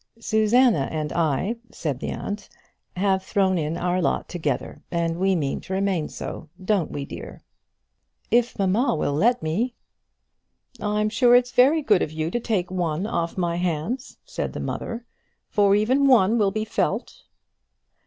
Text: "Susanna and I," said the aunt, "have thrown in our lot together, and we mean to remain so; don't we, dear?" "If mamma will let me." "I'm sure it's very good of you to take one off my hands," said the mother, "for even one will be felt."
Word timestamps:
"Susanna 0.19 0.89
and 0.89 1.13
I," 1.13 1.57
said 1.71 1.99
the 1.99 2.09
aunt, 2.09 2.49
"have 2.95 3.21
thrown 3.21 3.59
in 3.59 3.77
our 3.77 4.01
lot 4.01 4.27
together, 4.27 4.81
and 4.89 5.19
we 5.19 5.35
mean 5.35 5.61
to 5.61 5.73
remain 5.73 6.09
so; 6.09 6.49
don't 6.65 6.89
we, 6.89 7.05
dear?" 7.05 7.43
"If 8.31 8.57
mamma 8.57 8.95
will 8.95 9.13
let 9.13 9.43
me." 9.43 9.75
"I'm 10.79 11.09
sure 11.09 11.35
it's 11.35 11.51
very 11.51 11.83
good 11.83 12.01
of 12.01 12.11
you 12.11 12.31
to 12.31 12.39
take 12.39 12.71
one 12.71 13.05
off 13.05 13.37
my 13.37 13.57
hands," 13.57 14.17
said 14.25 14.53
the 14.53 14.59
mother, 14.59 15.05
"for 15.51 15.75
even 15.75 16.07
one 16.07 16.39
will 16.39 16.49
be 16.49 16.65
felt." 16.65 17.21